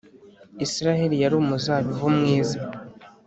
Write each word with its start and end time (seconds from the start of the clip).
Israheli 0.65 1.15
yari 1.23 1.35
umuzabibu 1.41 2.07
mwiza 2.17 2.57